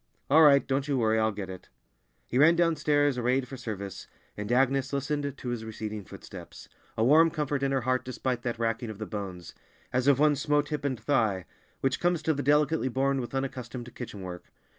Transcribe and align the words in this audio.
"All 0.31 0.41
right! 0.41 0.65
Don't 0.65 0.87
you 0.87 0.97
worry, 0.97 1.19
I'll 1.19 1.31
get 1.31 1.47
it." 1.47 1.69
He 2.25 2.39
ran 2.39 2.55
downstairs, 2.55 3.19
arrayed 3.19 3.47
for 3.47 3.55
service, 3.55 4.07
and 4.35 4.51
Agnes 4.51 4.91
listened 4.91 5.37
to 5.37 5.49
his 5.49 5.63
receding 5.63 6.05
footsteps, 6.05 6.67
a 6.97 7.03
warm 7.03 7.29
comfort 7.29 7.61
in 7.61 7.71
her 7.71 7.81
heart 7.81 8.03
despite 8.03 8.41
that 8.41 8.57
racking 8.57 8.89
of 8.89 8.97
the 8.97 9.05
bones, 9.05 9.53
as 9.93 10.07
of 10.07 10.17
one 10.17 10.35
"smote 10.35 10.69
hip 10.69 10.85
and 10.85 10.99
thigh," 10.99 11.45
which 11.81 11.99
comes 11.99 12.23
to 12.23 12.33
the 12.33 12.41
delicately 12.41 12.89
born 12.89 13.21
with 13.21 13.35
unaccustomed 13.35 13.93
kitchen 13.93 14.23
work. 14.23 14.49